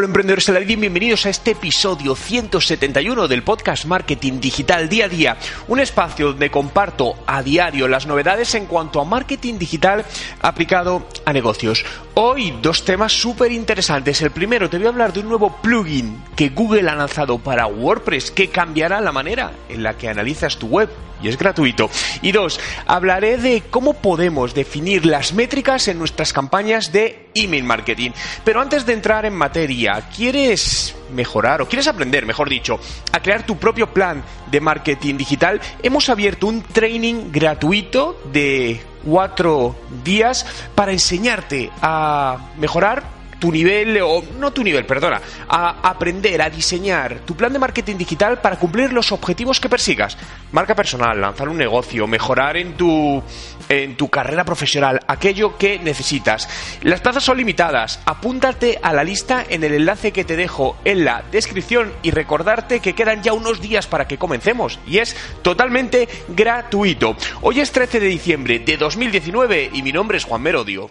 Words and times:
Hola 0.00 0.06
emprendedores 0.06 0.46
de 0.46 0.54
la 0.54 0.60
vida, 0.60 0.80
bienvenidos 0.80 1.26
a 1.26 1.28
este 1.28 1.50
episodio 1.50 2.16
171 2.16 3.28
del 3.28 3.42
podcast 3.42 3.84
Marketing 3.84 4.40
Digital 4.40 4.88
Día 4.88 5.04
a 5.04 5.08
Día, 5.08 5.36
un 5.68 5.78
espacio 5.78 6.28
donde 6.28 6.50
comparto 6.50 7.16
a 7.26 7.42
diario 7.42 7.86
las 7.86 8.06
novedades 8.06 8.54
en 8.54 8.64
cuanto 8.64 9.02
a 9.02 9.04
marketing 9.04 9.58
digital 9.58 10.06
aplicado 10.40 11.06
a 11.26 11.34
negocios. 11.34 11.84
Hoy 12.14 12.52
dos 12.60 12.84
temas 12.84 13.12
súper 13.12 13.52
interesantes. 13.52 14.20
El 14.20 14.32
primero, 14.32 14.68
te 14.68 14.78
voy 14.78 14.86
a 14.86 14.90
hablar 14.90 15.12
de 15.12 15.20
un 15.20 15.28
nuevo 15.28 15.56
plugin 15.62 16.20
que 16.34 16.48
Google 16.48 16.90
ha 16.90 16.96
lanzado 16.96 17.38
para 17.38 17.66
WordPress 17.66 18.32
que 18.32 18.48
cambiará 18.48 19.00
la 19.00 19.12
manera 19.12 19.52
en 19.68 19.84
la 19.84 19.96
que 19.96 20.08
analizas 20.08 20.56
tu 20.56 20.66
web 20.66 20.90
y 21.22 21.28
es 21.28 21.38
gratuito. 21.38 21.88
Y 22.20 22.32
dos, 22.32 22.58
hablaré 22.86 23.36
de 23.36 23.62
cómo 23.70 23.94
podemos 23.94 24.54
definir 24.54 25.06
las 25.06 25.32
métricas 25.34 25.86
en 25.86 25.98
nuestras 25.98 26.32
campañas 26.32 26.90
de 26.90 27.28
email 27.34 27.62
marketing. 27.62 28.10
Pero 28.44 28.60
antes 28.60 28.86
de 28.86 28.94
entrar 28.94 29.24
en 29.24 29.34
materia, 29.34 30.08
¿quieres 30.14 30.96
mejorar 31.14 31.62
o 31.62 31.68
quieres 31.68 31.86
aprender, 31.86 32.26
mejor 32.26 32.48
dicho, 32.48 32.80
a 33.12 33.20
crear 33.20 33.46
tu 33.46 33.56
propio 33.56 33.92
plan 33.94 34.24
de 34.50 34.60
marketing 34.60 35.16
digital? 35.16 35.60
Hemos 35.80 36.08
abierto 36.08 36.48
un 36.48 36.62
training 36.62 37.30
gratuito 37.30 38.20
de 38.32 38.89
cuatro 39.04 39.74
días 40.04 40.46
para 40.74 40.92
enseñarte 40.92 41.70
a 41.82 42.50
mejorar 42.58 43.19
tu 43.40 43.50
nivel, 43.50 44.00
o 44.02 44.22
no 44.38 44.52
tu 44.52 44.62
nivel, 44.62 44.86
perdona, 44.86 45.20
a 45.48 45.80
aprender 45.88 46.40
a 46.42 46.50
diseñar 46.50 47.20
tu 47.24 47.34
plan 47.34 47.52
de 47.52 47.58
marketing 47.58 47.96
digital 47.96 48.40
para 48.40 48.56
cumplir 48.56 48.92
los 48.92 49.10
objetivos 49.10 49.58
que 49.58 49.68
persigas. 49.68 50.16
Marca 50.52 50.76
personal, 50.76 51.20
lanzar 51.20 51.48
un 51.48 51.56
negocio, 51.56 52.06
mejorar 52.06 52.56
en 52.56 52.76
tu, 52.76 53.22
en 53.68 53.96
tu 53.96 54.08
carrera 54.08 54.44
profesional, 54.44 55.00
aquello 55.08 55.56
que 55.56 55.78
necesitas. 55.78 56.48
Las 56.82 57.00
plazas 57.00 57.24
son 57.24 57.38
limitadas. 57.38 58.00
Apúntate 58.04 58.78
a 58.82 58.92
la 58.92 59.02
lista 59.02 59.44
en 59.48 59.64
el 59.64 59.74
enlace 59.74 60.12
que 60.12 60.24
te 60.24 60.36
dejo 60.36 60.76
en 60.84 61.04
la 61.04 61.24
descripción 61.32 61.92
y 62.02 62.10
recordarte 62.10 62.80
que 62.80 62.94
quedan 62.94 63.22
ya 63.22 63.32
unos 63.32 63.60
días 63.60 63.86
para 63.86 64.06
que 64.06 64.18
comencemos 64.18 64.78
y 64.86 64.98
es 64.98 65.16
totalmente 65.42 66.08
gratuito. 66.28 67.16
Hoy 67.40 67.60
es 67.60 67.72
13 67.72 68.00
de 68.00 68.06
diciembre 68.06 68.58
de 68.58 68.76
2019 68.76 69.70
y 69.72 69.82
mi 69.82 69.92
nombre 69.92 70.18
es 70.18 70.24
Juan 70.24 70.42
Merodio. 70.42 70.90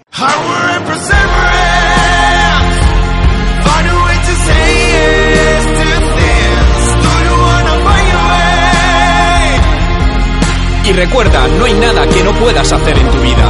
Recuerda, 10.99 11.47
no 11.47 11.63
hay 11.63 11.73
nada 11.75 12.05
que 12.07 12.21
no 12.23 12.33
puedas 12.33 12.73
hacer 12.73 12.97
en 12.97 13.09
tu 13.09 13.21
vida. 13.21 13.49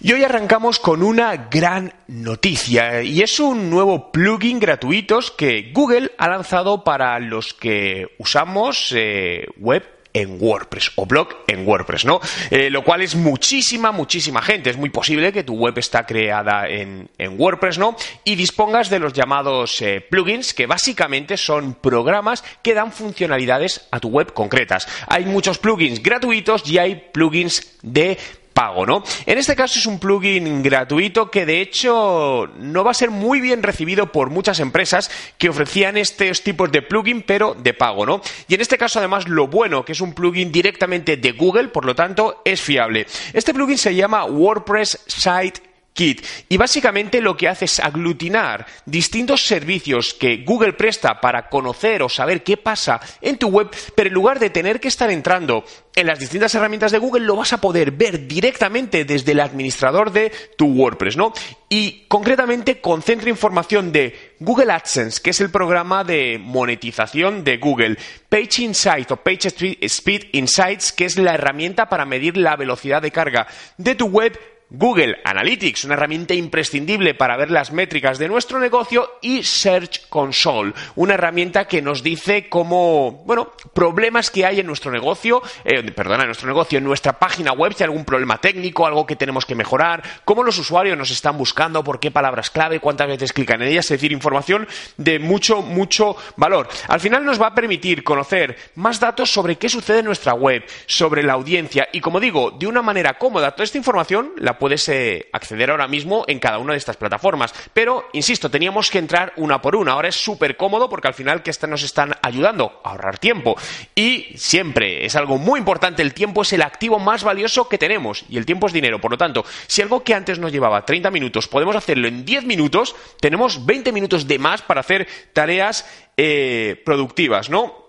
Y 0.00 0.12
hoy 0.12 0.22
arrancamos 0.22 0.78
con 0.78 1.02
una 1.02 1.48
gran 1.50 1.92
noticia 2.06 3.02
y 3.02 3.20
es 3.22 3.40
un 3.40 3.68
nuevo 3.68 4.12
plugin 4.12 4.60
gratuito 4.60 5.18
que 5.36 5.72
Google 5.72 6.12
ha 6.18 6.28
lanzado 6.28 6.84
para 6.84 7.18
los 7.18 7.52
que 7.52 8.14
usamos 8.18 8.94
eh, 8.96 9.46
web 9.58 9.82
en 10.14 10.38
WordPress 10.40 10.92
o 10.94 11.04
blog 11.04 11.28
en 11.48 11.66
WordPress, 11.66 12.04
¿no? 12.06 12.20
Eh, 12.50 12.70
lo 12.70 12.82
cual 12.82 13.02
es 13.02 13.16
muchísima, 13.16 13.92
muchísima 13.92 14.40
gente. 14.40 14.70
Es 14.70 14.76
muy 14.76 14.90
posible 14.90 15.32
que 15.32 15.42
tu 15.42 15.56
web 15.56 15.76
está 15.76 16.06
creada 16.06 16.68
en, 16.68 17.10
WordPress, 17.36 17.78
¿no? 17.78 17.96
Y 18.22 18.36
dispongas 18.36 18.88
de 18.88 19.00
los 19.00 19.12
llamados 19.12 19.82
eh, 19.82 20.00
plugins, 20.00 20.54
que 20.54 20.66
básicamente 20.66 21.36
son 21.36 21.74
programas 21.74 22.44
que 22.62 22.74
dan 22.74 22.92
funcionalidades 22.92 23.88
a 23.90 23.98
tu 23.98 24.08
web 24.08 24.32
concretas. 24.32 24.86
Hay 25.08 25.24
muchos 25.24 25.58
plugins 25.58 26.02
gratuitos 26.02 26.68
y 26.68 26.78
hay 26.78 27.10
plugins 27.12 27.76
de 27.82 28.16
pago, 28.54 28.86
¿no? 28.86 29.02
En 29.26 29.36
este 29.36 29.56
caso 29.56 29.78
es 29.78 29.86
un 29.86 29.98
plugin 29.98 30.62
gratuito 30.62 31.30
que 31.30 31.44
de 31.44 31.60
hecho 31.60 32.48
no 32.56 32.84
va 32.84 32.92
a 32.92 32.94
ser 32.94 33.10
muy 33.10 33.40
bien 33.40 33.62
recibido 33.62 34.12
por 34.12 34.30
muchas 34.30 34.60
empresas 34.60 35.10
que 35.36 35.48
ofrecían 35.48 35.96
estos 35.96 36.42
tipos 36.42 36.70
de 36.72 36.80
plugin 36.80 37.22
pero 37.22 37.54
de 37.54 37.74
pago, 37.74 38.06
¿no? 38.06 38.22
Y 38.48 38.54
en 38.54 38.60
este 38.60 38.78
caso 38.78 39.00
además 39.00 39.28
lo 39.28 39.48
bueno 39.48 39.84
que 39.84 39.92
es 39.92 40.00
un 40.00 40.14
plugin 40.14 40.52
directamente 40.52 41.16
de 41.16 41.32
Google, 41.32 41.68
por 41.68 41.84
lo 41.84 41.94
tanto 41.94 42.42
es 42.44 42.62
fiable. 42.62 43.06
Este 43.32 43.52
plugin 43.52 43.76
se 43.76 43.94
llama 43.94 44.24
WordPress 44.24 45.00
Site 45.06 45.73
Kit. 45.94 46.26
Y 46.48 46.56
básicamente 46.56 47.20
lo 47.20 47.36
que 47.36 47.48
hace 47.48 47.66
es 47.66 47.78
aglutinar 47.78 48.66
distintos 48.84 49.46
servicios 49.46 50.12
que 50.12 50.38
Google 50.38 50.72
presta 50.72 51.20
para 51.20 51.48
conocer 51.48 52.02
o 52.02 52.08
saber 52.08 52.42
qué 52.42 52.56
pasa 52.56 53.00
en 53.20 53.38
tu 53.38 53.46
web, 53.46 53.70
pero 53.94 54.08
en 54.08 54.14
lugar 54.14 54.40
de 54.40 54.50
tener 54.50 54.80
que 54.80 54.88
estar 54.88 55.08
entrando 55.08 55.64
en 55.94 56.08
las 56.08 56.18
distintas 56.18 56.52
herramientas 56.56 56.90
de 56.90 56.98
Google, 56.98 57.24
lo 57.24 57.36
vas 57.36 57.52
a 57.52 57.60
poder 57.60 57.92
ver 57.92 58.26
directamente 58.26 59.04
desde 59.04 59.30
el 59.32 59.40
administrador 59.40 60.10
de 60.10 60.32
tu 60.56 60.66
WordPress, 60.66 61.16
¿no? 61.16 61.32
Y 61.68 62.06
concretamente 62.08 62.80
concentra 62.80 63.30
información 63.30 63.92
de 63.92 64.34
Google 64.40 64.72
AdSense, 64.72 65.22
que 65.22 65.30
es 65.30 65.40
el 65.40 65.50
programa 65.50 66.02
de 66.02 66.38
monetización 66.40 67.44
de 67.44 67.58
Google, 67.58 67.96
Page 68.28 68.62
Insight 68.62 69.12
o 69.12 69.16
Page 69.16 69.78
Speed 69.80 70.24
Insights, 70.32 70.90
que 70.90 71.04
es 71.04 71.16
la 71.16 71.34
herramienta 71.34 71.88
para 71.88 72.04
medir 72.04 72.36
la 72.36 72.56
velocidad 72.56 73.00
de 73.00 73.12
carga 73.12 73.46
de 73.78 73.94
tu 73.94 74.06
web 74.06 74.36
Google 74.76 75.18
Analytics, 75.24 75.84
una 75.84 75.94
herramienta 75.94 76.34
imprescindible 76.34 77.14
para 77.14 77.36
ver 77.36 77.50
las 77.50 77.72
métricas 77.72 78.18
de 78.18 78.28
nuestro 78.28 78.58
negocio, 78.58 79.18
y 79.22 79.42
Search 79.44 80.08
Console, 80.08 80.72
una 80.96 81.14
herramienta 81.14 81.66
que 81.66 81.80
nos 81.80 82.02
dice 82.02 82.48
cómo, 82.48 83.22
bueno, 83.24 83.52
problemas 83.72 84.30
que 84.30 84.44
hay 84.44 84.60
en 84.60 84.66
nuestro 84.66 84.90
negocio, 84.90 85.42
eh, 85.64 85.82
perdona, 85.92 86.22
en 86.22 86.28
nuestro 86.28 86.48
negocio, 86.48 86.78
en 86.78 86.84
nuestra 86.84 87.12
página 87.18 87.52
web, 87.52 87.72
si 87.72 87.84
hay 87.84 87.88
algún 87.88 88.04
problema 88.04 88.40
técnico, 88.40 88.86
algo 88.86 89.06
que 89.06 89.16
tenemos 89.16 89.46
que 89.46 89.54
mejorar, 89.54 90.02
cómo 90.24 90.42
los 90.42 90.58
usuarios 90.58 90.98
nos 90.98 91.10
están 91.10 91.38
buscando, 91.38 91.84
por 91.84 92.00
qué 92.00 92.10
palabras 92.10 92.50
clave, 92.50 92.80
cuántas 92.80 93.06
veces 93.06 93.32
clican 93.32 93.62
en 93.62 93.68
ellas, 93.68 93.84
es 93.86 93.90
decir, 93.90 94.12
información 94.12 94.66
de 94.96 95.18
mucho, 95.20 95.62
mucho 95.62 96.16
valor. 96.36 96.68
Al 96.88 97.00
final 97.00 97.24
nos 97.24 97.40
va 97.40 97.48
a 97.48 97.54
permitir 97.54 98.02
conocer 98.02 98.56
más 98.74 98.98
datos 98.98 99.30
sobre 99.30 99.56
qué 99.56 99.68
sucede 99.68 100.00
en 100.00 100.06
nuestra 100.06 100.34
web, 100.34 100.64
sobre 100.86 101.22
la 101.22 101.34
audiencia, 101.34 101.88
y 101.92 102.00
como 102.00 102.18
digo, 102.18 102.50
de 102.50 102.66
una 102.66 102.82
manera 102.82 103.14
cómoda, 103.18 103.52
toda 103.52 103.64
esta 103.64 103.78
información 103.78 104.32
la 104.38 104.58
puedes 104.64 104.88
eh, 104.88 105.28
acceder 105.30 105.70
ahora 105.70 105.86
mismo 105.88 106.24
en 106.26 106.38
cada 106.38 106.56
una 106.56 106.72
de 106.72 106.78
estas 106.78 106.96
plataformas. 106.96 107.52
Pero, 107.74 108.08
insisto, 108.14 108.50
teníamos 108.50 108.90
que 108.90 108.96
entrar 108.96 109.34
una 109.36 109.60
por 109.60 109.76
una. 109.76 109.92
Ahora 109.92 110.08
es 110.08 110.14
súper 110.14 110.56
cómodo 110.56 110.88
porque 110.88 111.06
al 111.06 111.12
final 111.12 111.42
que 111.42 111.52
nos 111.68 111.82
están 111.82 112.14
ayudando 112.22 112.80
a 112.82 112.92
ahorrar 112.92 113.18
tiempo. 113.18 113.56
Y 113.94 114.28
siempre 114.36 115.04
es 115.04 115.16
algo 115.16 115.36
muy 115.36 115.58
importante, 115.58 116.00
el 116.00 116.14
tiempo 116.14 116.40
es 116.40 116.54
el 116.54 116.62
activo 116.62 116.98
más 116.98 117.24
valioso 117.24 117.68
que 117.68 117.76
tenemos 117.76 118.24
y 118.30 118.38
el 118.38 118.46
tiempo 118.46 118.66
es 118.66 118.72
dinero. 118.72 119.02
Por 119.02 119.10
lo 119.10 119.18
tanto, 119.18 119.44
si 119.66 119.82
algo 119.82 120.02
que 120.02 120.14
antes 120.14 120.38
nos 120.38 120.50
llevaba 120.50 120.86
30 120.86 121.10
minutos 121.10 121.46
podemos 121.46 121.76
hacerlo 121.76 122.08
en 122.08 122.24
10 122.24 122.46
minutos, 122.46 122.96
tenemos 123.20 123.66
20 123.66 123.92
minutos 123.92 124.26
de 124.26 124.38
más 124.38 124.62
para 124.62 124.80
hacer 124.80 125.06
tareas 125.34 125.86
eh, 126.16 126.80
productivas, 126.86 127.50
¿no? 127.50 127.83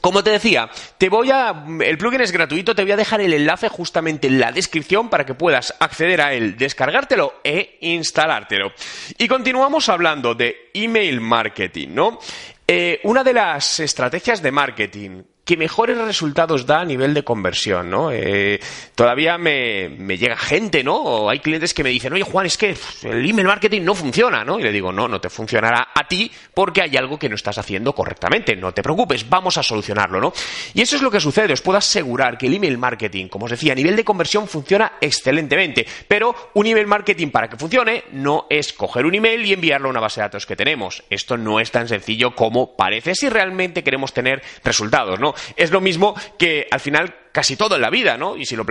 Como 0.00 0.22
te 0.22 0.30
decía, 0.30 0.70
te 0.96 1.08
voy 1.08 1.30
a. 1.30 1.64
El 1.80 1.98
plugin 1.98 2.20
es 2.20 2.32
gratuito, 2.32 2.74
te 2.74 2.82
voy 2.82 2.92
a 2.92 2.96
dejar 2.96 3.20
el 3.20 3.32
enlace 3.32 3.68
justamente 3.68 4.26
en 4.26 4.38
la 4.38 4.52
descripción 4.52 5.08
para 5.08 5.26
que 5.26 5.34
puedas 5.34 5.74
acceder 5.80 6.20
a 6.20 6.32
él, 6.32 6.56
descargártelo 6.56 7.40
e 7.44 7.78
instalártelo. 7.80 8.72
Y 9.16 9.28
continuamos 9.28 9.88
hablando 9.88 10.34
de 10.34 10.70
email 10.74 11.20
marketing, 11.20 11.88
¿no? 11.90 12.18
Eh, 12.66 13.00
una 13.04 13.24
de 13.24 13.32
las 13.32 13.80
estrategias 13.80 14.42
de 14.42 14.52
marketing 14.52 15.22
que 15.48 15.56
mejores 15.56 15.96
resultados 15.96 16.66
da 16.66 16.80
a 16.80 16.84
nivel 16.84 17.14
de 17.14 17.24
conversión, 17.24 17.88
¿no? 17.88 18.12
Eh, 18.12 18.60
todavía 18.94 19.38
me, 19.38 19.88
llega 20.18 20.36
gente, 20.36 20.84
¿no? 20.84 20.96
O 20.96 21.30
hay 21.30 21.38
clientes 21.38 21.72
que 21.72 21.82
me 21.82 21.88
dicen, 21.88 22.12
oye 22.12 22.22
Juan, 22.22 22.44
es 22.44 22.58
que 22.58 22.76
el 23.04 23.24
email 23.24 23.46
marketing 23.46 23.80
no 23.80 23.94
funciona, 23.94 24.44
¿no? 24.44 24.60
Y 24.60 24.62
le 24.62 24.70
digo, 24.70 24.92
no, 24.92 25.08
no 25.08 25.22
te 25.22 25.30
funcionará 25.30 25.88
a 25.94 26.06
ti 26.06 26.30
porque 26.52 26.82
hay 26.82 26.98
algo 26.98 27.18
que 27.18 27.30
no 27.30 27.34
estás 27.34 27.56
haciendo 27.56 27.94
correctamente. 27.94 28.56
No 28.56 28.74
te 28.74 28.82
preocupes, 28.82 29.26
vamos 29.26 29.56
a 29.56 29.62
solucionarlo, 29.62 30.20
¿no? 30.20 30.34
Y 30.74 30.82
eso 30.82 30.96
es 30.96 31.02
lo 31.02 31.10
que 31.10 31.18
sucede. 31.18 31.54
Os 31.54 31.62
puedo 31.62 31.78
asegurar 31.78 32.36
que 32.36 32.46
el 32.46 32.52
email 32.52 32.76
marketing, 32.76 33.28
como 33.28 33.46
os 33.46 33.50
decía, 33.50 33.72
a 33.72 33.76
nivel 33.76 33.96
de 33.96 34.04
conversión 34.04 34.48
funciona 34.48 34.98
excelentemente. 35.00 35.86
Pero 36.06 36.34
un 36.52 36.66
email 36.66 36.86
marketing 36.86 37.30
para 37.30 37.48
que 37.48 37.56
funcione 37.56 38.04
no 38.12 38.44
es 38.50 38.74
coger 38.74 39.06
un 39.06 39.14
email 39.14 39.46
y 39.46 39.54
enviarlo 39.54 39.88
a 39.88 39.92
una 39.92 40.00
base 40.00 40.20
de 40.20 40.26
datos 40.26 40.44
que 40.44 40.56
tenemos. 40.56 41.04
Esto 41.08 41.38
no 41.38 41.58
es 41.58 41.70
tan 41.70 41.88
sencillo 41.88 42.34
como 42.34 42.76
parece 42.76 43.14
si 43.14 43.30
realmente 43.30 43.82
queremos 43.82 44.12
tener 44.12 44.42
resultados, 44.62 45.18
¿no? 45.18 45.32
Es 45.56 45.70
lo 45.70 45.80
mismo 45.80 46.14
que 46.38 46.66
al 46.70 46.80
final 46.80 47.14
casi 47.38 47.54
todo 47.54 47.76
en 47.76 47.82
la 47.82 47.88
vida, 47.88 48.16
¿no? 48.16 48.36
Y 48.36 48.44
si 48.44 48.56
lo, 48.56 48.64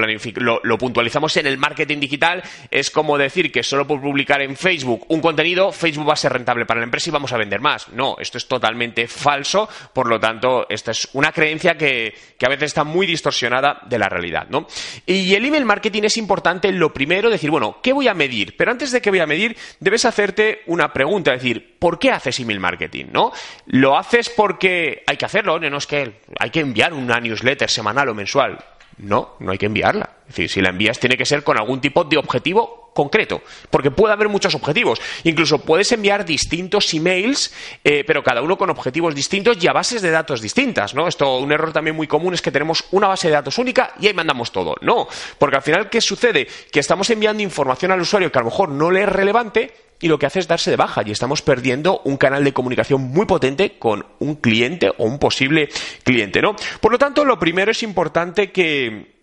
lo, 0.62 0.78
puntualizamos 0.78 1.38
en 1.38 1.48
el 1.48 1.58
marketing 1.58 2.02
digital, 2.02 2.44
es 2.69 2.92
como 2.92 3.18
decir 3.18 3.50
que 3.50 3.64
solo 3.64 3.88
por 3.88 4.02
publicar 4.02 4.42
en 4.42 4.58
Facebook 4.58 5.06
un 5.08 5.22
contenido, 5.22 5.72
Facebook 5.72 6.10
va 6.10 6.12
a 6.12 6.18
ser 6.18 6.34
rentable 6.34 6.66
para 6.66 6.81
la 6.81 6.84
empresa 6.84 7.10
y 7.10 7.14
vamos 7.14 7.31
a 7.31 7.38
vender 7.38 7.62
más. 7.62 7.88
No, 7.94 8.18
esto 8.19 8.38
es 8.38 8.46
totalmente 8.46 9.08
falso, 9.08 9.69
por 9.94 10.10
lo 10.10 10.19
tanto, 10.19 10.68
esta 10.68 10.92
es 10.92 11.08
una 11.14 11.31
creencia 11.31 11.78
que, 11.78 12.14
a 12.46 12.50
veces 12.50 12.66
está 12.66 12.84
muy 12.84 13.08
distorsionada 13.08 13.80
de 13.88 13.98
la 13.98 14.10
realidad, 14.10 14.48
¿no? 14.50 14.68
Y 15.06 15.34
el 15.34 15.46
email 15.46 15.64
marketing 15.64 16.04
es 16.04 16.18
importante, 16.18 16.69
lo 16.74 16.92
primero, 16.92 17.30
decir, 17.30 17.50
bueno, 17.50 17.78
¿qué 17.81 17.94
voy 17.94 18.10
a 18.10 18.14
medir? 18.14 18.58
Pero 18.58 18.72
antes 18.72 18.92
de 18.92 19.00
que 19.02 19.12
voy 19.12 19.19
a 19.19 19.28
medir, 19.28 19.56
debes 19.80 20.04
hacerte 20.04 20.64
una 20.66 20.92
pregunta, 20.92 21.34
es 21.34 21.42
decir, 21.42 21.78
¿por 21.80 22.00
qué 22.00 22.12
haces 22.12 22.38
email 22.42 22.60
marketing, 22.60 23.06
no? 23.14 23.31
¿Lo 23.68 23.98
haces 23.98 24.30
porque 24.30 25.04
hay 25.08 25.16
que 25.16 25.25
hacerlo? 25.25 25.58
No 25.58 25.78
es 25.78 25.88
que 25.88 26.19
hay 26.38 26.50
que 26.50 26.60
enviar 26.60 26.94
una 26.94 27.22
newsletter 27.22 27.69
semanal 27.69 28.10
o 28.10 28.14
mensual. 28.14 28.56
No, 28.97 29.35
no 29.39 29.51
hay 29.51 29.57
que 29.57 29.67
enviarla. 29.67 30.09
Es 30.21 30.35
decir, 30.35 30.49
si 30.49 30.61
la 30.61 30.69
envías 30.69 30.99
tiene 30.99 31.17
que 31.17 31.25
ser 31.25 31.44
con 31.44 31.57
algún 31.57 31.79
tipo 31.79 32.03
de 32.03 32.17
objetivo 32.17 32.91
concreto, 32.94 33.44
porque 33.69 33.91
puede 33.91 34.13
haber 34.13 34.27
muchos 34.27 34.55
objetivos. 34.55 34.99
Incluso 35.23 35.59
puedes 35.59 35.91
enviar 35.91 36.25
distintos 36.25 36.91
emails, 36.95 37.53
eh, 37.83 38.03
pero 38.07 38.23
cada 38.23 38.41
uno 38.41 38.57
con 38.57 38.71
objetivos 38.71 39.13
distintos 39.13 39.63
y 39.63 39.67
a 39.67 39.73
bases 39.73 40.01
de 40.01 40.09
datos 40.09 40.41
distintas, 40.41 40.95
¿no? 40.95 41.07
Esto, 41.07 41.38
un 41.38 41.51
error 41.51 41.71
también 41.71 41.95
muy 41.95 42.07
común 42.07 42.33
es 42.33 42.41
que 42.41 42.51
tenemos 42.51 42.85
una 42.89 43.07
base 43.07 43.27
de 43.27 43.35
datos 43.35 43.59
única 43.59 43.94
y 43.99 44.07
ahí 44.07 44.15
mandamos 44.15 44.51
todo. 44.51 44.75
No, 44.81 45.07
porque 45.38 45.57
al 45.57 45.61
final, 45.61 45.89
¿qué 45.91 46.01
sucede? 46.01 46.47
Que 46.71 46.79
estamos 46.79 47.07
enviando 47.11 47.44
información 47.44 47.91
al 47.91 48.01
usuario 48.01 48.31
que 48.31 48.39
a 48.39 48.41
lo 48.41 48.49
mejor 48.49 48.69
no 48.69 48.89
le 48.89 49.03
es 49.03 49.09
relevante 49.09 49.87
y 49.99 50.07
lo 50.07 50.19
que 50.19 50.25
hace 50.25 50.39
es 50.39 50.47
darse 50.47 50.69
de 50.69 50.77
baja 50.77 51.01
y 51.05 51.11
estamos 51.11 51.41
perdiendo 51.41 52.01
un 52.03 52.17
canal 52.17 52.44
de 52.44 52.53
comunicación 52.53 53.01
muy 53.01 53.25
potente 53.25 53.77
con 53.79 54.05
un 54.19 54.35
cliente 54.35 54.89
o 54.97 55.05
un 55.05 55.19
posible 55.19 55.69
cliente, 56.03 56.41
¿no? 56.41 56.55
Por 56.81 56.91
lo 56.91 56.97
tanto, 56.97 57.25
lo 57.25 57.39
primero 57.39 57.71
es 57.71 57.83
importante 57.83 58.51
que 58.51 59.17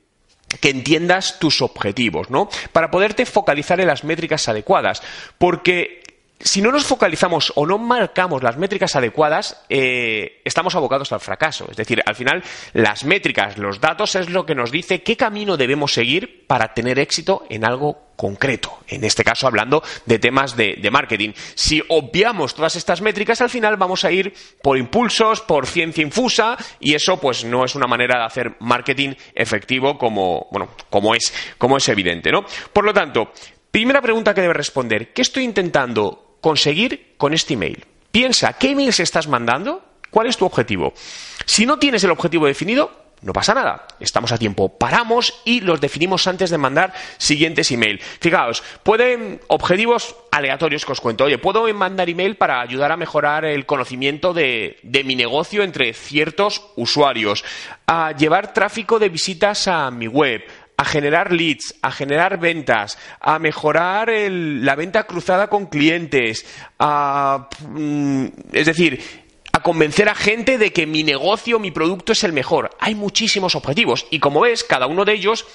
que 0.61 0.71
entiendas 0.71 1.41
tus 1.41 1.63
objetivos, 1.63 2.31
¿no? 2.31 2.49
Para 2.71 2.89
poderte 2.89 3.27
focalizar 3.27 3.81
en 3.81 3.89
las 3.89 4.05
métricas 4.05 4.49
adecuadas, 4.49 5.03
porque 5.37 6.04
si 6.45 6.61
no 6.61 6.71
nos 6.71 6.85
focalizamos 6.85 7.53
o 7.57 7.67
no 7.67 7.79
marcamos 7.79 8.43
las 8.43 8.59
métricas 8.59 8.95
adecuadas, 8.95 9.65
eh, 9.71 10.43
estamos 10.45 10.75
abocados 10.75 11.11
al 11.13 11.21
fracaso. 11.21 11.67
Es 11.71 11.77
decir, 11.77 12.03
al 12.05 12.15
final, 12.15 12.45
las 12.75 13.05
métricas, 13.05 13.57
los 13.57 13.81
datos 13.81 14.15
es 14.15 14.29
lo 14.29 14.45
que 14.45 14.55
nos 14.55 14.71
dice 14.71 15.03
qué 15.03 15.17
camino 15.17 15.57
debemos 15.57 15.95
seguir 15.95 16.47
para 16.47 16.75
tener 16.75 16.99
éxito 16.99 17.47
en 17.49 17.65
algo 17.65 18.11
concreto. 18.15 18.79
En 18.89 19.05
este 19.05 19.25
caso, 19.25 19.47
hablando 19.47 19.83
de 20.05 20.19
temas 20.19 20.55
de, 20.55 20.89
marketing. 20.93 21.33
Si 21.55 21.83
obviamos 21.89 22.55
todas 22.55 22.77
estas 22.77 23.01
métricas, 23.01 23.41
al 23.41 23.49
final 23.51 23.79
vamos 23.79 24.05
a 24.05 24.13
ir 24.13 24.35
por 24.63 24.77
impulsos, 24.77 25.41
por 25.41 25.67
ciencia 25.67 26.03
infusa, 26.03 26.59
y 26.79 26.95
eso, 26.95 27.19
pues, 27.19 27.45
no 27.45 27.65
es 27.65 27.75
una 27.75 27.87
manera 27.87 28.19
de 28.19 28.27
hacer 28.27 28.57
marketing 28.61 29.15
efectivo 29.35 29.97
como, 29.97 30.47
bueno, 30.53 30.73
como 30.91 31.15
es, 31.15 31.33
como 31.57 31.79
es 31.79 31.89
evidente, 31.89 32.31
¿no? 32.31 32.45
Por 32.71 32.85
lo 32.85 32.93
tanto, 32.93 33.33
primera 33.71 34.03
pregunta 34.03 34.35
que 34.35 34.43
debes 34.43 34.59
responder: 34.59 35.13
¿qué 35.15 35.23
estoy 35.23 35.45
intentando 35.45 36.24
conseguir 36.45 37.15
con 37.17 37.33
este 37.33 37.55
email. 37.55 37.87
Piensa, 38.11 38.53
¿qué 38.53 38.73
emails 38.73 39.01
estás 39.01 39.29
mandando? 39.29 39.83
¿Cuál 40.11 40.27
es 40.27 40.37
tu 40.37 40.45
objetivo? 40.45 40.93
Si 41.47 41.65
no 41.65 41.79
tienes 41.79 42.05
el 42.05 42.11
objetivo 42.11 42.45
definido, 42.45 42.93
no 43.23 43.33
pasa 43.33 43.55
nada. 43.55 43.87
Estamos 43.99 44.31
a 44.31 44.37
tiempo. 44.37 44.77
Paramos 44.77 45.41
y 45.47 45.63
los 45.63 45.81
definimos 45.81 46.27
antes 46.27 46.51
de 46.51 46.59
mandar 46.59 46.93
siguientes 47.17 47.71
email. 47.71 47.99
Fijaos, 48.21 48.63
pueden 48.83 49.41
objetivos 49.47 50.17
aleatorios 50.31 50.85
que 50.85 50.93
os 50.93 51.01
cuento. 51.01 51.25
Oye, 51.25 51.39
puedo 51.39 51.73
mandar 51.73 52.11
email 52.11 52.37
para 52.37 52.61
ayudar 52.61 52.93
a 52.93 52.99
mejorar 52.99 53.47
el 53.47 53.65
conocimiento 53.65 54.35
de, 54.35 54.77
de 54.83 55.03
mi 55.03 55.17
negocio 55.17 55.63
entre 55.63 55.95
ciertos 55.95 56.61
usuarios, 56.77 57.43
a 57.87 58.13
llevar 58.13 58.53
tráfico 58.53 58.99
de 58.99 59.09
visitas 59.09 59.67
a 59.67 59.91
mi 59.91 60.09
web, 60.09 60.43
a 60.77 60.85
generar 60.85 61.33
leads, 61.33 61.75
a 61.83 61.91
generar 61.91 62.39
ventas, 62.39 62.99
a 63.21 63.39
mejorar 63.39 64.11
la 64.11 64.75
venta 64.75 65.05
cruzada 65.05 65.49
con 65.49 65.67
clientes, 65.67 66.45
a, 66.79 67.49
mm, 67.69 68.27
es 68.53 68.67
decir, 68.67 69.01
a 69.53 69.63
convencer 69.63 70.09
a 70.09 70.15
gente 70.15 70.59
de 70.59 70.73
que 70.73 70.87
mi 70.87 71.05
negocio, 71.05 71.61
mi 71.61 71.71
producto 71.71 72.13
es 72.13 72.25
el 72.25 72.33
mejor. 72.33 72.71
Hay 72.81 72.95
muchísimos 72.97 73.55
objetivos 73.55 74.07
y 74.11 74.19
como 74.19 74.41
ves, 74.41 74.65
cada 74.65 74.89
uno 74.89 75.05
de 75.05 75.13
ellos 75.13 75.47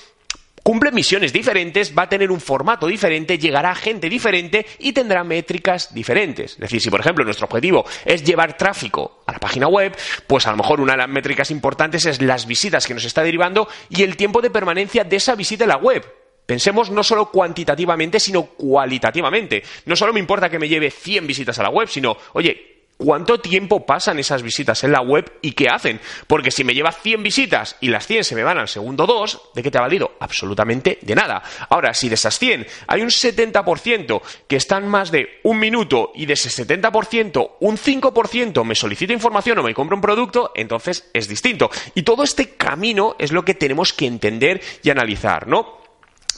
cumple 0.70 0.92
misiones 0.92 1.34
diferentes, 1.34 1.98
va 1.98 2.04
a 2.04 2.10
tener 2.10 2.30
un 2.30 2.40
formato 2.40 2.86
diferente, 2.86 3.40
llegará 3.40 3.72
a 3.72 3.76
gente 3.76 4.08
diferente 4.08 4.68
y 4.78 4.94
tendrá 4.94 5.24
métricas 5.24 5.92
diferentes. 5.96 6.52
Es 6.52 6.60
decir, 6.60 6.80
si 6.80 6.92
por 6.92 7.00
ejemplo 7.00 7.26
nuestro 7.26 7.48
objetivo 7.48 7.84
es 8.06 8.24
llevar 8.24 8.56
tráfico 8.56 9.24
a 9.26 9.32
la 9.32 9.40
página 9.40 9.68
web, 9.68 9.98
pues 10.28 10.46
a 10.46 10.52
lo 10.52 10.58
mejor 10.58 10.80
una 10.80 10.92
de 10.92 11.00
las 11.00 11.10
métricas 11.10 11.50
importantes 11.50 12.06
es 12.06 12.22
las 12.22 12.46
visitas 12.46 12.86
que 12.86 12.94
nos 12.94 13.04
está 13.04 13.24
derivando 13.24 13.68
y 13.90 14.04
el 14.04 14.16
tiempo 14.16 14.44
de 14.44 14.52
permanencia 14.52 15.04
de 15.04 15.16
esa 15.16 15.34
visita 15.34 15.64
en 15.64 15.70
la 15.70 15.78
web. 15.78 16.06
Pensemos 16.46 16.92
no 16.92 17.04
solo 17.04 17.32
cuantitativamente, 17.32 18.20
sino 18.20 18.44
cualitativamente. 18.44 19.64
No 19.86 19.96
solo 19.96 20.14
me 20.14 20.20
importa 20.20 20.52
que 20.52 20.60
me 20.60 20.70
lleve 20.70 20.92
100 20.92 21.26
visitas 21.26 21.58
a 21.58 21.64
la 21.64 21.70
web, 21.70 21.88
sino, 21.88 22.16
oye, 22.34 22.79
cuánto 23.00 23.40
tiempo 23.40 23.86
pasan 23.86 24.20
esas 24.20 24.44
visitas 24.44 24.84
en 24.84 24.92
la 24.92 25.02
web 25.02 25.32
y 25.42 25.54
qué 25.54 25.70
hacen. 25.70 26.00
Porque 26.28 26.52
si 26.52 26.64
me 26.64 26.74
lleva 26.74 26.92
100 26.92 27.24
visitas 27.24 27.78
y 27.80 27.88
las 27.88 28.06
100 28.06 28.26
se 28.26 28.36
me 28.36 28.44
van 28.44 28.58
al 28.58 28.68
segundo 28.68 29.08
2, 29.08 29.52
¿de 29.56 29.64
qué 29.64 29.72
te 29.72 29.78
ha 29.78 29.82
valido? 29.82 30.12
Absolutamente 30.20 31.00
de 31.02 31.16
nada. 31.16 31.42
Ahora, 31.70 31.94
si 31.94 32.10
de 32.10 32.16
esas 32.16 32.38
100 32.38 32.68
hay 32.88 33.02
un 33.02 33.10
70% 33.10 34.22
que 34.48 34.58
están 34.58 34.88
más 34.88 35.12
de 35.12 35.40
un 35.44 35.60
minuto 35.60 36.12
y 36.14 36.26
de 36.26 36.34
ese 36.34 36.50
70% 36.50 37.52
un 37.62 37.78
5% 37.78 38.64
me 38.66 38.76
solicita 38.76 39.14
información 39.14 39.58
o 39.60 39.64
me 39.64 39.74
compra 39.74 39.96
un 39.96 40.02
producto, 40.02 40.52
entonces 40.54 41.10
es 41.14 41.28
distinto. 41.28 41.70
Y 41.96 42.04
todo 42.04 42.24
este 42.24 42.50
camino 42.56 43.16
es 43.18 43.32
lo 43.32 43.46
que 43.46 43.54
tenemos 43.54 43.94
que 43.94 44.08
entender 44.08 44.62
y 44.84 44.90
analizar, 44.90 45.48
¿no? 45.48 45.79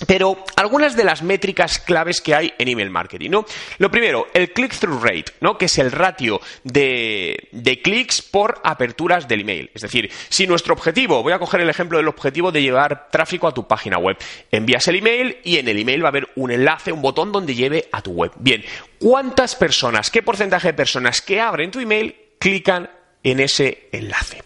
Pero 0.08 0.44
algunas 0.56 0.96
de 0.96 1.04
las 1.04 1.22
métricas 1.22 1.80
claves 1.80 2.22
que 2.22 2.36
hay 2.36 2.54
en 2.58 2.68
email 2.68 2.90
marketing, 2.90 3.30
¿no? 3.30 3.46
Lo 3.78 3.92
primero, 3.92 4.28
el 4.34 4.54
click-through 4.54 5.02
rate, 5.02 5.34
¿no? 5.42 5.58
Que 5.58 5.66
es 5.66 5.78
el 5.78 5.92
ratio 5.92 6.40
de, 6.64 7.50
de 7.52 7.82
clics 7.82 8.22
por 8.22 8.60
aperturas 8.64 9.28
del 9.28 9.42
email. 9.42 9.72
Es 9.74 9.82
decir, 9.82 10.10
si 10.30 10.48
nuestro 10.48 10.74
objetivo, 10.74 11.22
voy 11.24 11.34
a 11.34 11.40
coger 11.40 11.62
el 11.62 11.70
ejemplo 11.70 11.98
del 11.98 12.08
objetivo 12.08 12.52
de 12.52 12.62
llevar 12.62 13.10
tráfico 13.12 13.48
a 13.48 13.54
tu 13.54 13.68
página 13.68 13.98
web. 13.98 14.18
Envías 14.52 14.88
el 14.88 14.98
email 14.98 15.38
y 15.44 15.58
en 15.58 15.68
el 15.68 15.78
email 15.78 16.04
va 16.04 16.08
a 16.08 16.10
haber 16.10 16.30
un 16.36 16.52
enlace, 16.52 16.92
un 16.92 17.02
botón 17.02 17.32
donde 17.32 17.56
lleve 17.56 17.88
a 17.92 18.02
tu 18.02 18.12
web. 18.12 18.32
Bien, 18.38 18.64
¿cuántas 19.00 19.56
personas, 19.56 20.10
qué 20.10 20.24
porcentaje 20.24 20.70
de 20.70 20.74
personas 20.74 21.22
que 21.22 21.40
abren 21.40 21.72
tu 21.72 21.80
email 21.80 22.16
clican 22.40 22.90
en 23.24 23.40
ese 23.40 23.90
enlace? 23.92 24.42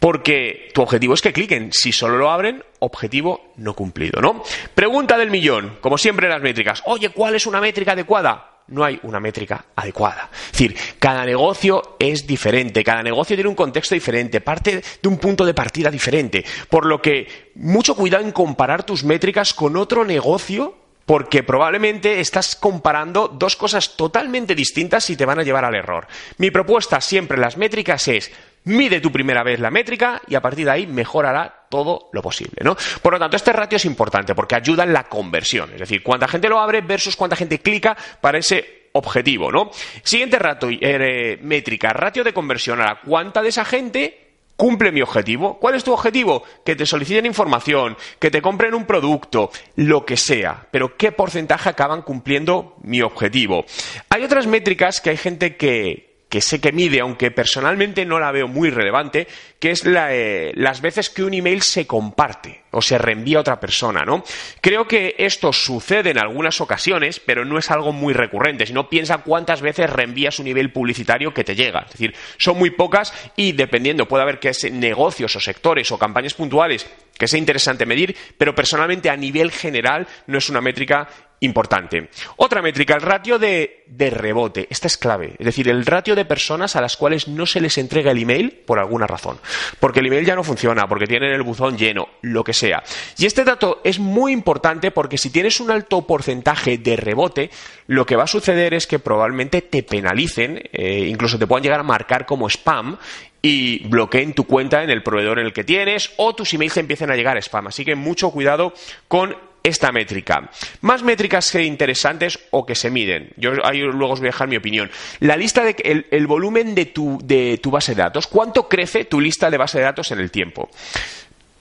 Porque 0.00 0.70
tu 0.74 0.82
objetivo 0.82 1.14
es 1.14 1.22
que 1.22 1.32
cliquen. 1.32 1.72
Si 1.72 1.92
solo 1.92 2.16
lo 2.18 2.30
abren, 2.30 2.62
objetivo 2.78 3.52
no 3.56 3.74
cumplido, 3.74 4.20
¿no? 4.20 4.42
Pregunta 4.74 5.18
del 5.18 5.30
millón, 5.30 5.78
como 5.80 5.98
siempre 5.98 6.26
en 6.26 6.32
las 6.32 6.42
métricas. 6.42 6.82
Oye, 6.86 7.10
¿cuál 7.10 7.34
es 7.34 7.46
una 7.46 7.60
métrica 7.60 7.92
adecuada? 7.92 8.58
no 8.68 8.84
hay 8.84 8.98
una 9.02 9.20
métrica 9.20 9.64
adecuada. 9.74 10.30
Es 10.46 10.52
decir, 10.52 10.76
cada 10.98 11.24
negocio 11.24 11.96
es 11.98 12.26
diferente, 12.26 12.84
cada 12.84 13.02
negocio 13.02 13.36
tiene 13.36 13.48
un 13.48 13.54
contexto 13.54 13.94
diferente, 13.94 14.40
parte 14.40 14.82
de 15.02 15.08
un 15.08 15.18
punto 15.18 15.44
de 15.44 15.54
partida 15.54 15.90
diferente. 15.90 16.44
Por 16.68 16.86
lo 16.86 17.00
que, 17.00 17.52
mucho 17.54 17.94
cuidado 17.94 18.24
en 18.24 18.32
comparar 18.32 18.84
tus 18.84 19.04
métricas 19.04 19.54
con 19.54 19.76
otro 19.76 20.04
negocio, 20.04 20.76
porque 21.06 21.42
probablemente 21.42 22.20
estás 22.20 22.54
comparando 22.54 23.28
dos 23.28 23.56
cosas 23.56 23.96
totalmente 23.96 24.54
distintas 24.54 25.08
y 25.08 25.16
te 25.16 25.24
van 25.24 25.38
a 25.38 25.42
llevar 25.42 25.64
al 25.64 25.74
error. 25.74 26.06
Mi 26.36 26.50
propuesta 26.50 27.00
siempre 27.00 27.36
en 27.36 27.40
las 27.40 27.56
métricas 27.56 28.06
es 28.08 28.30
mide 28.64 29.00
tu 29.00 29.10
primera 29.10 29.42
vez 29.42 29.60
la 29.60 29.70
métrica 29.70 30.20
y 30.26 30.34
a 30.34 30.42
partir 30.42 30.66
de 30.66 30.72
ahí 30.72 30.86
mejorará 30.86 31.66
todo 31.68 32.08
lo 32.12 32.22
posible, 32.22 32.62
¿no? 32.62 32.76
Por 33.02 33.12
lo 33.12 33.18
tanto, 33.18 33.36
este 33.36 33.52
ratio 33.52 33.76
es 33.76 33.84
importante 33.84 34.34
porque 34.34 34.56
ayuda 34.56 34.84
en 34.84 34.92
la 34.92 35.04
conversión, 35.04 35.72
es 35.72 35.80
decir, 35.80 36.02
cuánta 36.02 36.28
gente 36.28 36.48
lo 36.48 36.58
abre 36.58 36.80
versus 36.80 37.16
cuánta 37.16 37.36
gente 37.36 37.60
clica 37.60 37.96
para 38.20 38.38
ese 38.38 38.90
objetivo, 38.92 39.50
¿no? 39.50 39.70
Siguiente 40.02 40.38
ratio, 40.38 40.70
eh, 40.80 41.38
métrica, 41.42 41.90
ratio 41.90 42.24
de 42.24 42.32
conversión. 42.32 42.80
Ahora, 42.80 43.00
¿cuánta 43.04 43.42
de 43.42 43.48
esa 43.48 43.64
gente 43.64 44.28
cumple 44.56 44.92
mi 44.92 45.02
objetivo? 45.02 45.58
¿Cuál 45.58 45.76
es 45.76 45.84
tu 45.84 45.92
objetivo? 45.92 46.42
Que 46.64 46.74
te 46.74 46.84
soliciten 46.84 47.26
información, 47.26 47.96
que 48.18 48.30
te 48.30 48.42
compren 48.42 48.74
un 48.74 48.86
producto, 48.86 49.50
lo 49.76 50.04
que 50.04 50.16
sea. 50.16 50.66
Pero 50.70 50.96
¿qué 50.96 51.12
porcentaje 51.12 51.68
acaban 51.68 52.02
cumpliendo 52.02 52.76
mi 52.82 53.00
objetivo? 53.02 53.64
Hay 54.10 54.24
otras 54.24 54.46
métricas 54.46 55.00
que 55.00 55.10
hay 55.10 55.16
gente 55.16 55.56
que, 55.56 56.07
que 56.28 56.40
sé 56.40 56.60
que 56.60 56.72
mide, 56.72 57.00
aunque 57.00 57.30
personalmente 57.30 58.04
no 58.04 58.18
la 58.18 58.32
veo 58.32 58.48
muy 58.48 58.70
relevante, 58.70 59.26
que 59.58 59.70
es 59.70 59.82
eh, 59.86 60.52
las 60.54 60.80
veces 60.80 61.08
que 61.10 61.24
un 61.24 61.32
email 61.34 61.62
se 61.62 61.86
comparte 61.86 62.64
o 62.70 62.82
se 62.82 62.98
reenvía 62.98 63.38
a 63.38 63.40
otra 63.40 63.58
persona, 63.60 64.04
¿no? 64.04 64.22
Creo 64.60 64.86
que 64.86 65.14
esto 65.18 65.52
sucede 65.52 66.10
en 66.10 66.18
algunas 66.18 66.60
ocasiones, 66.60 67.18
pero 67.18 67.44
no 67.44 67.58
es 67.58 67.70
algo 67.70 67.92
muy 67.92 68.12
recurrente. 68.12 68.66
Si 68.66 68.74
no, 68.74 68.90
piensa 68.90 69.18
cuántas 69.18 69.62
veces 69.62 69.88
reenvías 69.88 70.38
un 70.38 70.48
email 70.48 70.70
publicitario 70.70 71.32
que 71.32 71.44
te 71.44 71.56
llega. 71.56 71.80
Es 71.80 71.92
decir, 71.92 72.14
son 72.36 72.58
muy 72.58 72.70
pocas 72.70 73.12
y 73.36 73.52
dependiendo, 73.52 74.06
puede 74.06 74.22
haber 74.22 74.38
que 74.38 74.50
es 74.50 74.70
negocios 74.70 75.34
o 75.34 75.40
sectores 75.40 75.90
o 75.90 75.98
campañas 75.98 76.34
puntuales 76.34 76.86
que 77.16 77.26
sea 77.26 77.38
interesante 77.38 77.84
medir, 77.84 78.16
pero 78.36 78.54
personalmente 78.54 79.10
a 79.10 79.16
nivel 79.16 79.50
general 79.50 80.06
no 80.26 80.38
es 80.38 80.48
una 80.48 80.60
métrica 80.60 81.08
importante. 81.40 82.08
Otra 82.36 82.62
métrica, 82.62 82.94
el 82.94 83.02
ratio 83.02 83.38
de, 83.38 83.84
rebote. 84.10 84.66
Esta 84.70 84.86
es 84.86 84.96
clave. 84.96 85.34
Es 85.38 85.46
decir, 85.46 85.68
el 85.68 85.86
ratio 85.86 86.14
de 86.14 86.24
personas 86.24 86.76
a 86.76 86.80
las 86.80 86.96
cuales 86.96 87.28
no 87.28 87.46
se 87.46 87.60
les 87.60 87.78
entrega 87.78 88.10
el 88.10 88.22
email 88.22 88.52
por 88.66 88.78
alguna 88.78 89.06
razón. 89.06 89.38
Porque 89.80 90.00
el 90.00 90.06
email 90.06 90.26
ya 90.26 90.34
no 90.34 90.44
funciona, 90.44 90.88
porque 90.88 91.06
tienen 91.06 91.32
el 91.32 91.42
buzón 91.42 91.76
lleno, 91.76 92.08
lo 92.22 92.44
que 92.44 92.52
sea. 92.52 92.82
Y 93.16 93.26
este 93.26 93.44
dato 93.44 93.80
es 93.84 93.98
muy 93.98 94.32
importante 94.32 94.90
porque 94.90 95.18
si 95.18 95.30
tienes 95.30 95.60
un 95.60 95.70
alto 95.70 96.06
porcentaje 96.06 96.78
de 96.78 96.96
rebote, 96.96 97.50
lo 97.86 98.04
que 98.06 98.16
va 98.16 98.24
a 98.24 98.28
suceder 98.28 98.74
es 98.74 98.86
que 98.86 98.98
probablemente 98.98 99.62
te 99.62 99.82
penalicen, 99.82 100.62
eh, 100.72 101.06
incluso 101.08 101.38
te 101.38 101.46
puedan 101.46 101.62
llegar 101.62 101.80
a 101.80 101.84
marcar 101.84 102.26
como 102.26 102.48
spam 102.48 102.98
y 103.40 103.86
bloqueen 103.86 104.34
tu 104.34 104.44
cuenta 104.44 104.82
en 104.82 104.90
el 104.90 105.02
proveedor 105.02 105.38
en 105.38 105.46
el 105.46 105.52
que 105.52 105.64
tienes 105.64 106.12
o 106.16 106.34
tus 106.34 106.52
emails 106.54 106.76
empiecen 106.76 107.10
a 107.10 107.16
llegar 107.16 107.36
a 107.36 107.40
spam. 107.40 107.68
Así 107.68 107.84
que 107.84 107.94
mucho 107.94 108.30
cuidado 108.30 108.72
con 109.06 109.36
esta 109.68 109.92
métrica. 109.92 110.50
Más 110.80 111.02
métricas 111.02 111.50
que 111.50 111.62
interesantes 111.62 112.38
o 112.50 112.66
que 112.66 112.74
se 112.74 112.90
miden. 112.90 113.30
Yo 113.36 113.52
ahí 113.64 113.80
luego 113.80 114.14
os 114.14 114.20
voy 114.20 114.28
a 114.28 114.32
dejar 114.32 114.48
mi 114.48 114.56
opinión. 114.56 114.90
La 115.20 115.36
lista 115.36 115.64
de 115.64 115.76
el, 115.84 116.06
el 116.10 116.26
volumen 116.26 116.74
de 116.74 116.86
tu, 116.86 117.18
de 117.22 117.58
tu 117.62 117.70
base 117.70 117.94
de 117.94 118.02
datos. 118.02 118.26
¿Cuánto 118.26 118.68
crece 118.68 119.04
tu 119.04 119.20
lista 119.20 119.50
de 119.50 119.58
base 119.58 119.78
de 119.78 119.84
datos 119.84 120.10
en 120.10 120.20
el 120.20 120.30
tiempo? 120.30 120.68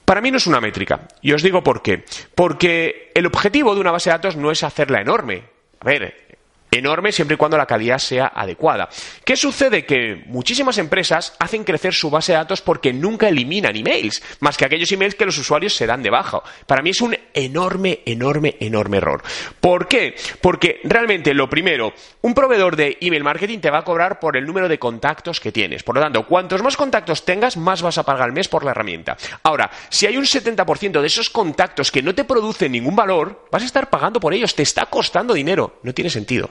Para 0.06 0.22
mí 0.22 0.32
no 0.32 0.38
es 0.38 0.48
una 0.48 0.62
métrica. 0.62 1.08
Y 1.22 1.34
os 1.34 1.44
digo 1.44 1.62
por 1.64 1.82
qué. 1.82 2.06
Porque 2.34 3.12
el 3.14 3.26
objetivo 3.26 3.76
de 3.76 3.82
una 3.82 3.92
base 3.92 4.10
de 4.10 4.16
datos 4.16 4.38
no 4.38 4.52
es 4.52 4.64
hacerla 4.64 5.02
enorme. 5.02 5.44
A 5.82 5.86
ver, 5.86 6.37
enorme 6.72 7.12
siempre 7.12 7.36
y 7.36 7.38
cuando 7.38 7.58
la 7.58 7.66
calidad 7.66 7.98
sea 7.98 8.32
adecuada. 8.34 8.90
¿Qué 9.24 9.36
sucede? 9.36 9.86
Que 9.86 10.24
muchísimas 10.28 10.78
empresas 10.78 11.36
hacen 11.40 11.64
crecer 11.64 11.94
su 11.94 12.10
base 12.10 12.34
de 12.34 12.38
datos 12.38 12.62
porque 12.62 12.94
nunca 12.94 13.30
eliminan 13.30 13.76
emails, 13.76 14.22
más 14.40 14.58
que 14.58 14.66
aquellos 14.66 14.92
emails 14.92 15.16
que 15.16 15.26
los 15.26 15.38
usuarios 15.38 15.76
se 15.76 15.86
dan 15.86 16.04
de 16.04 16.10
baja. 16.10 16.42
Para 16.66 16.82
mí 16.82 16.92
es 16.92 17.02
un 17.02 17.18
enorme, 17.34 18.02
enorme, 18.06 18.56
enorme 18.60 18.98
error. 18.98 19.24
¿Por 19.60 19.88
qué? 19.88 20.16
Porque 20.42 20.80
realmente 20.84 21.34
lo 21.34 21.50
primero, 21.50 21.94
un 22.22 22.34
proveedor 22.34 22.76
de 22.76 22.98
email 23.02 23.24
marketing 23.24 23.60
te 23.60 23.70
va 23.70 23.80
a 23.80 23.84
cobrar 23.84 24.20
por 24.20 24.38
el 24.38 24.46
número 24.46 24.68
de 24.68 24.80
contactos 24.80 25.40
que 25.40 25.52
tienes. 25.52 25.84
Por 25.84 25.96
lo 25.96 26.02
tanto, 26.02 26.26
cuantos 26.26 26.62
más 26.62 26.78
contactos 26.78 27.26
tengas, 27.26 27.58
más 27.58 27.82
vas 27.82 27.98
a 27.98 28.04
pagar 28.04 28.24
al 28.24 28.34
mes 28.34 28.48
por 28.48 28.64
la 28.64 28.72
herramienta. 28.72 29.18
Ahora, 29.44 29.70
si 29.90 30.06
hay 30.06 30.18
un 30.18 30.26
70% 30.26 31.02
de 31.02 31.08
esos 31.08 31.30
contactos 31.30 31.92
que 31.92 32.02
no 32.02 32.14
te 32.14 32.24
producen 32.24 32.72
ningún 32.72 32.96
valor, 32.96 33.48
vas 33.52 33.64
a 33.64 33.66
estar 33.66 33.90
pagando 33.90 34.20
por 34.20 34.34
ellos, 34.34 34.56
te 34.56 34.64
está 34.64 34.86
costando 34.88 35.34
dinero. 35.34 35.80
No 35.84 35.94
tiene 35.94 36.10
sentido 36.10 36.50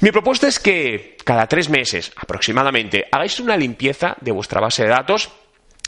Mi 0.00 0.10
propuesta 0.10 0.48
es 0.48 0.58
que 0.58 1.16
cada 1.24 1.46
tres 1.46 1.68
meses 1.68 2.12
aproximadamente 2.16 3.06
hagáis 3.10 3.40
una 3.40 3.56
limpieza 3.56 4.16
de 4.20 4.32
vuestra 4.32 4.60
base 4.60 4.82
de 4.84 4.90
datos 4.90 5.30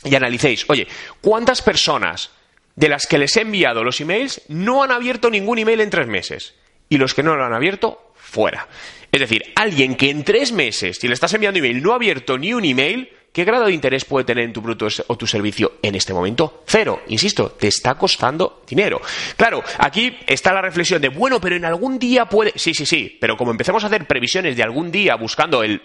y 0.04 0.14
analicéis, 0.14 0.64
oye, 0.68 0.86
¿cuántas 1.20 1.62
personas 1.62 2.30
de 2.76 2.88
las 2.88 3.06
que 3.06 3.18
les 3.18 3.36
he 3.36 3.42
enviado 3.42 3.82
los 3.82 4.00
emails 4.00 4.42
no 4.48 4.82
han 4.82 4.92
abierto 4.92 5.30
ningún 5.30 5.58
email 5.58 5.80
en 5.80 5.90
tres 5.90 6.06
meses? 6.06 6.54
Y 6.88 6.96
los 6.96 7.14
que 7.14 7.22
no 7.22 7.36
lo 7.36 7.44
han 7.44 7.52
abierto, 7.52 8.12
fuera. 8.16 8.68
Es 9.10 9.20
decir, 9.20 9.42
alguien 9.56 9.96
que 9.96 10.10
en 10.10 10.24
tres 10.24 10.52
meses, 10.52 10.98
si 10.98 11.08
le 11.08 11.14
estás 11.14 11.34
enviando 11.34 11.58
email, 11.58 11.82
no 11.82 11.92
ha 11.92 11.96
abierto 11.96 12.38
ni 12.38 12.52
un 12.52 12.64
email, 12.64 13.10
¿Qué 13.38 13.44
grado 13.44 13.66
de 13.66 13.72
interés 13.72 14.04
puede 14.04 14.24
tener 14.24 14.42
en 14.46 14.52
tu 14.52 14.60
producto 14.60 14.88
o 15.06 15.16
tu 15.16 15.24
servicio 15.24 15.74
en 15.80 15.94
este 15.94 16.12
momento? 16.12 16.64
Cero. 16.66 17.02
Insisto, 17.06 17.52
te 17.52 17.68
está 17.68 17.94
costando 17.94 18.64
dinero. 18.66 19.00
Claro, 19.36 19.62
aquí 19.78 20.18
está 20.26 20.52
la 20.52 20.60
reflexión 20.60 21.00
de, 21.00 21.08
bueno, 21.08 21.40
pero 21.40 21.54
en 21.54 21.64
algún 21.64 22.00
día 22.00 22.24
puede. 22.24 22.52
Sí, 22.56 22.74
sí, 22.74 22.84
sí, 22.84 23.16
pero 23.20 23.36
como 23.36 23.52
empezamos 23.52 23.84
a 23.84 23.86
hacer 23.86 24.08
previsiones 24.08 24.56
de 24.56 24.64
algún 24.64 24.90
día 24.90 25.14
buscando 25.14 25.62
el 25.62 25.80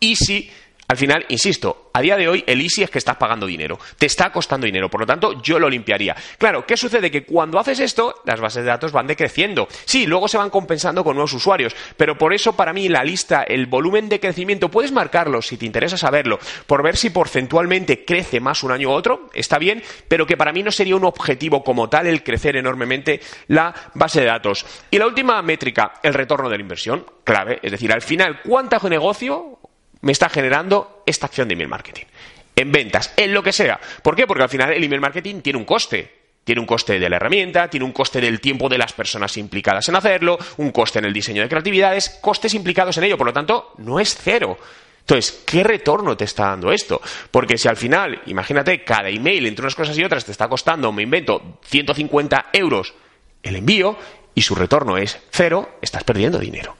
easy, 0.00 0.50
al 0.90 0.96
final, 0.96 1.26
insisto, 1.28 1.90
a 1.92 2.00
día 2.00 2.16
de 2.16 2.28
hoy 2.28 2.42
el 2.46 2.62
easy 2.62 2.82
es 2.82 2.88
que 2.88 2.96
estás 2.96 3.18
pagando 3.18 3.44
dinero, 3.44 3.78
te 3.98 4.06
está 4.06 4.32
costando 4.32 4.64
dinero, 4.64 4.88
por 4.88 5.02
lo 5.02 5.06
tanto 5.06 5.42
yo 5.42 5.58
lo 5.58 5.68
limpiaría. 5.68 6.16
Claro, 6.38 6.64
¿qué 6.64 6.78
sucede? 6.78 7.10
Que 7.10 7.24
cuando 7.24 7.58
haces 7.58 7.80
esto, 7.80 8.22
las 8.24 8.40
bases 8.40 8.64
de 8.64 8.70
datos 8.70 8.90
van 8.90 9.06
decreciendo. 9.06 9.68
Sí, 9.84 10.06
luego 10.06 10.28
se 10.28 10.38
van 10.38 10.48
compensando 10.48 11.04
con 11.04 11.14
nuevos 11.14 11.34
usuarios, 11.34 11.76
pero 11.98 12.16
por 12.16 12.32
eso 12.32 12.54
para 12.54 12.72
mí 12.72 12.88
la 12.88 13.04
lista, 13.04 13.42
el 13.42 13.66
volumen 13.66 14.08
de 14.08 14.18
crecimiento, 14.18 14.70
puedes 14.70 14.90
marcarlo 14.90 15.42
si 15.42 15.58
te 15.58 15.66
interesa 15.66 15.98
saberlo, 15.98 16.38
por 16.66 16.82
ver 16.82 16.96
si 16.96 17.10
porcentualmente 17.10 18.06
crece 18.06 18.40
más 18.40 18.62
un 18.62 18.72
año 18.72 18.88
u 18.88 18.92
otro, 18.92 19.28
está 19.34 19.58
bien, 19.58 19.82
pero 20.08 20.26
que 20.26 20.38
para 20.38 20.54
mí 20.54 20.62
no 20.62 20.70
sería 20.70 20.96
un 20.96 21.04
objetivo 21.04 21.62
como 21.62 21.90
tal 21.90 22.06
el 22.06 22.22
crecer 22.22 22.56
enormemente 22.56 23.20
la 23.48 23.74
base 23.92 24.20
de 24.20 24.26
datos. 24.26 24.64
Y 24.90 24.96
la 24.96 25.06
última 25.06 25.42
métrica, 25.42 26.00
el 26.02 26.14
retorno 26.14 26.48
de 26.48 26.56
la 26.56 26.62
inversión, 26.62 27.04
clave, 27.24 27.58
es 27.62 27.72
decir, 27.72 27.92
al 27.92 28.00
final, 28.00 28.40
¿cuánto 28.42 28.88
negocio 28.88 29.57
me 30.00 30.12
está 30.12 30.28
generando 30.28 31.02
esta 31.06 31.26
acción 31.26 31.48
de 31.48 31.54
email 31.54 31.68
marketing. 31.68 32.04
En 32.56 32.72
ventas, 32.72 33.12
en 33.16 33.32
lo 33.32 33.42
que 33.42 33.52
sea. 33.52 33.78
¿Por 34.02 34.16
qué? 34.16 34.26
Porque 34.26 34.42
al 34.42 34.48
final 34.48 34.72
el 34.72 34.82
email 34.82 35.00
marketing 35.00 35.40
tiene 35.40 35.58
un 35.58 35.64
coste. 35.64 36.18
Tiene 36.44 36.60
un 36.60 36.66
coste 36.66 36.98
de 36.98 37.10
la 37.10 37.16
herramienta, 37.16 37.68
tiene 37.68 37.84
un 37.84 37.92
coste 37.92 38.20
del 38.20 38.40
tiempo 38.40 38.70
de 38.70 38.78
las 38.78 38.94
personas 38.94 39.36
implicadas 39.36 39.86
en 39.90 39.96
hacerlo, 39.96 40.38
un 40.56 40.70
coste 40.70 40.98
en 40.98 41.04
el 41.04 41.12
diseño 41.12 41.42
de 41.42 41.48
creatividades, 41.48 42.08
costes 42.22 42.54
implicados 42.54 42.96
en 42.96 43.04
ello. 43.04 43.18
Por 43.18 43.26
lo 43.26 43.32
tanto, 43.34 43.74
no 43.78 44.00
es 44.00 44.16
cero. 44.16 44.56
Entonces, 45.00 45.42
¿qué 45.46 45.62
retorno 45.62 46.16
te 46.16 46.24
está 46.24 46.46
dando 46.46 46.72
esto? 46.72 47.00
Porque 47.30 47.58
si 47.58 47.68
al 47.68 47.76
final, 47.76 48.22
imagínate, 48.26 48.82
cada 48.82 49.08
email 49.08 49.46
entre 49.46 49.62
unas 49.62 49.74
cosas 49.74 49.96
y 49.98 50.04
otras 50.04 50.24
te 50.24 50.32
está 50.32 50.48
costando, 50.48 50.90
me 50.90 51.02
invento, 51.02 51.58
150 51.64 52.46
euros 52.52 52.94
el 53.42 53.56
envío 53.56 53.98
y 54.34 54.42
su 54.42 54.54
retorno 54.54 54.96
es 54.96 55.18
cero, 55.30 55.78
estás 55.80 56.04
perdiendo 56.04 56.38
dinero. 56.38 56.76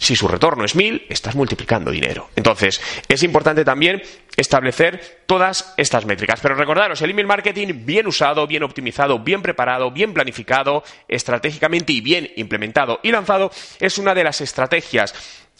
Si 0.00 0.16
su 0.16 0.26
retorno 0.26 0.64
es 0.64 0.74
mil, 0.74 1.04
estás 1.10 1.34
multiplicando 1.34 1.90
dinero. 1.90 2.30
Entonces, 2.34 2.80
es 3.06 3.22
importante 3.22 3.66
también 3.66 4.02
establecer 4.34 5.22
todas 5.26 5.74
estas 5.76 6.06
métricas. 6.06 6.40
Pero 6.40 6.54
recordaros, 6.54 7.02
el 7.02 7.10
email 7.10 7.26
marketing 7.26 7.84
bien 7.84 8.06
usado, 8.06 8.46
bien 8.46 8.62
optimizado, 8.62 9.18
bien 9.18 9.42
preparado, 9.42 9.90
bien 9.90 10.14
planificado, 10.14 10.82
estratégicamente 11.06 11.92
y 11.92 12.00
bien 12.00 12.30
implementado 12.36 13.00
y 13.02 13.12
lanzado, 13.12 13.50
es 13.78 13.98
una 13.98 14.14
de 14.14 14.24
las 14.24 14.40
estrategias 14.40 15.14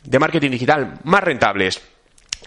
de 0.05 0.19
marketing 0.19 0.53
digital 0.53 1.01
más 1.05 1.23
rentables 1.23 1.83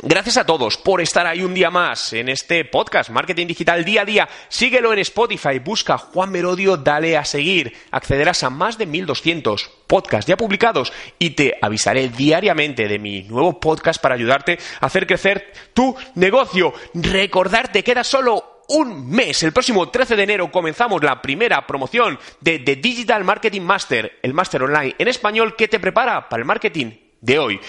Gracias 0.02 0.38
a 0.38 0.46
todos 0.46 0.78
por 0.78 1.02
estar 1.02 1.28
ahí 1.28 1.44
un 1.44 1.54
día 1.54 1.70
más 1.70 2.14
en 2.14 2.28
este 2.28 2.66
podcast 2.66 3.12
Marketing 3.12 3.46
Digital 3.46 3.86
Día 3.86 4.02
a 4.02 4.06
Día. 4.06 4.30
Síguelo 4.50 4.92
en 4.92 4.98
Spotify, 5.00 5.60
busca 5.60 6.00
Juan 6.00 6.32
Merodio, 6.32 6.78
dale 6.78 7.16
a 7.16 7.24
seguir. 7.24 7.74
Accederás 7.92 8.42
a 8.44 8.50
más 8.50 8.80
de 8.80 8.88
1200 8.88 9.70
podcasts 9.94 10.28
ya 10.28 10.36
publicados 10.36 10.92
y 11.20 11.30
te 11.36 11.54
avisaré 11.62 12.10
diariamente 12.10 12.88
de 12.88 12.98
mi 12.98 13.22
nuevo 13.26 13.60
podcast 13.60 14.02
para 14.02 14.16
ayudarte 14.16 14.58
a 14.82 14.88
hacer 14.88 15.06
crecer 15.06 15.54
tu 15.72 15.96
negocio. 16.16 16.74
Recordarte, 16.96 17.84
queda 17.84 18.04
solo 18.04 18.64
un 18.70 19.08
mes. 19.08 19.44
El 19.44 19.52
próximo 19.52 19.90
13 19.90 20.16
de 20.16 20.24
enero 20.24 20.52
comenzamos 20.52 21.04
la 21.04 21.22
primera 21.22 21.68
promoción 21.68 22.18
de 22.42 22.58
The 22.58 22.78
Digital 22.78 23.24
Marketing 23.24 23.62
Master, 23.62 24.18
el 24.24 24.34
máster 24.34 24.64
online 24.64 24.96
en 24.98 25.08
español 25.10 25.56
que 25.56 25.68
te 25.68 25.80
prepara 25.80 26.28
para 26.28 26.42
el 26.42 26.48
marketing 26.48 26.94
de 27.22 27.38
hoy. 27.38 27.60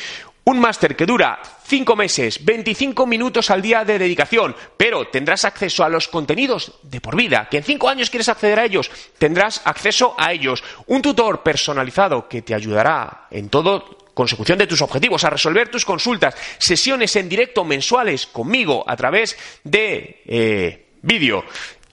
Un 0.46 0.60
máster 0.60 0.94
que 0.94 1.06
dura 1.06 1.40
5 1.66 1.96
meses, 1.96 2.44
25 2.44 3.06
minutos 3.06 3.50
al 3.50 3.62
día 3.62 3.82
de 3.84 3.98
dedicación, 3.98 4.54
pero 4.76 5.08
tendrás 5.08 5.44
acceso 5.44 5.82
a 5.84 5.88
los 5.88 6.08
contenidos 6.08 6.72
de 6.82 7.00
por 7.00 7.16
vida. 7.16 7.48
Que 7.50 7.58
en 7.58 7.64
5 7.64 7.88
años 7.88 8.10
quieres 8.10 8.28
acceder 8.28 8.58
a 8.58 8.64
ellos, 8.66 8.90
tendrás 9.16 9.62
acceso 9.64 10.14
a 10.18 10.32
ellos. 10.32 10.62
Un 10.86 11.00
tutor 11.00 11.42
personalizado 11.42 12.28
que 12.28 12.42
te 12.42 12.54
ayudará 12.54 13.26
en 13.30 13.48
todo 13.48 14.04
consecución 14.12 14.58
de 14.58 14.66
tus 14.66 14.82
objetivos, 14.82 15.24
a 15.24 15.30
resolver 15.30 15.68
tus 15.70 15.84
consultas, 15.84 16.36
sesiones 16.58 17.16
en 17.16 17.28
directo 17.28 17.64
mensuales 17.64 18.26
conmigo 18.26 18.84
a 18.86 18.96
través 18.96 19.36
de 19.64 20.22
eh, 20.26 20.86
vídeo 21.02 21.44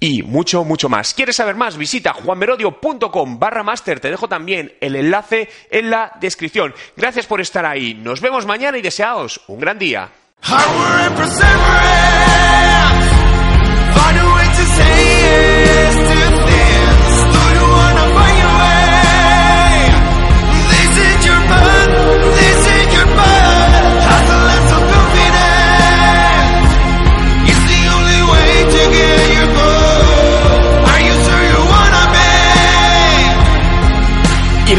y 0.01 0.24
mucho, 0.24 0.65
mucho 0.65 0.89
más. 0.89 1.13
¿Quieres 1.13 1.36
saber 1.36 1.55
más? 1.55 1.77
Visita 1.77 2.12
juanmerodio.com 2.12 3.39
barra 3.39 3.62
master. 3.63 4.00
Te 4.00 4.10
dejo 4.10 4.27
también 4.27 4.74
el 4.81 4.96
enlace 4.96 5.48
en 5.70 5.91
la 5.91 6.12
descripción. 6.20 6.74
Gracias 6.98 7.27
por 7.27 7.39
estar 7.39 7.65
ahí. 7.65 7.93
Nos 7.93 8.20
vemos 8.20 8.46
mañana 8.48 8.79
y 8.79 8.81
deseaos 8.81 9.41
un 9.48 9.60
gran 9.60 9.77
día. 9.77 10.10